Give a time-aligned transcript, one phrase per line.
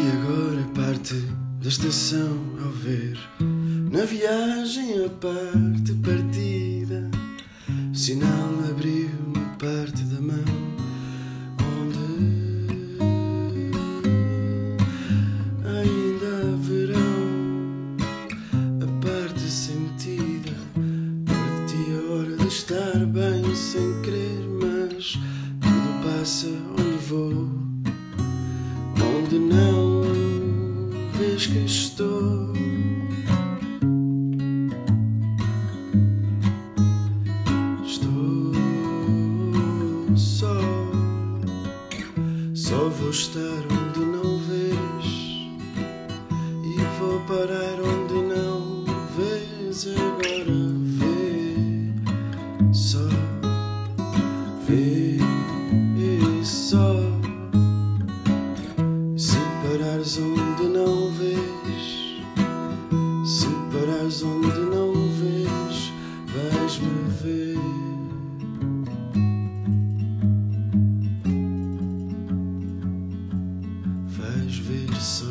[0.00, 1.14] E agora parte
[1.60, 3.18] da estação ao ver
[3.92, 7.10] na viagem a parte partida.
[7.92, 10.42] O sinal abriu uma parte da mão
[11.76, 12.96] onde
[15.66, 17.98] ainda haverão
[18.80, 20.56] a parte sentida.
[21.26, 25.12] Perdi a hora de estar bem sem querer, mas
[25.60, 26.48] tudo passa
[26.78, 27.69] onde vou.
[31.48, 32.52] Estou.
[37.82, 38.52] Estou
[40.16, 40.60] só,
[42.54, 45.06] só vou estar onde não vês
[46.62, 48.84] e vou parar onde não
[49.16, 49.86] vês.
[49.96, 50.60] Agora
[50.98, 51.54] vê,
[52.72, 53.08] só
[54.68, 54.99] vê
[64.24, 65.92] onde não vês,
[66.26, 67.60] vais-me ver.
[74.08, 75.26] Vais ver só.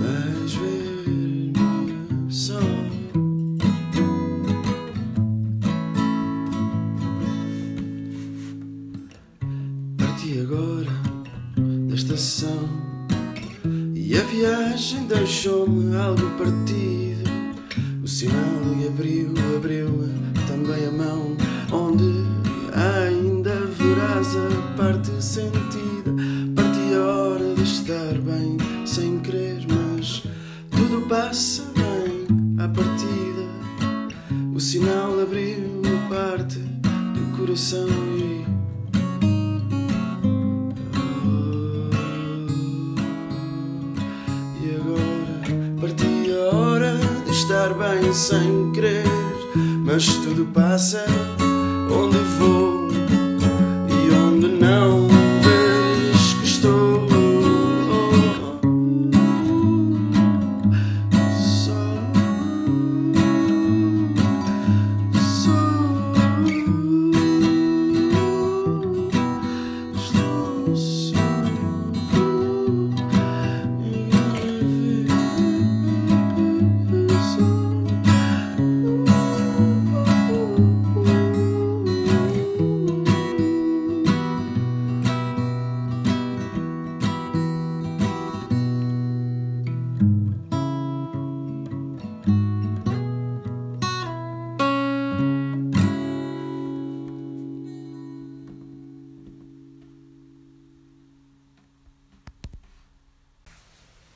[0.00, 1.52] Vais ver
[2.28, 2.60] só.
[9.96, 10.75] Parti agora
[12.06, 12.68] estação
[13.94, 17.28] e a viagem deixou-me algo partido.
[18.02, 20.12] O sinal abriu, abriu-me
[20.46, 21.36] também a mão,
[21.72, 22.04] onde
[22.72, 26.14] ainda verás a parte sentida.
[26.54, 30.22] Parti a hora de estar bem, sem querer, mas
[30.70, 32.26] tudo passa bem
[32.64, 33.46] à partida.
[34.54, 38.55] O sinal abriu-me parte do coração e E
[47.46, 49.04] estar bem sem querer,
[49.84, 51.04] mas tudo passa
[51.88, 52.55] onde vou.